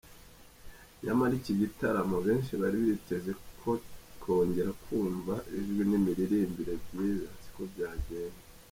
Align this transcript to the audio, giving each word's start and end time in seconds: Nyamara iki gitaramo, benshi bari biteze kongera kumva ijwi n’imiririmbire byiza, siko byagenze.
Nyamara 1.03 1.33
iki 1.39 1.53
gitaramo, 1.61 2.17
benshi 2.25 2.51
bari 2.61 2.77
biteze 2.87 3.31
kongera 4.21 4.71
kumva 4.83 5.33
ijwi 5.57 5.81
n’imiririmbire 5.89 6.73
byiza, 6.83 7.27
siko 7.43 7.61
byagenze. 7.73 8.39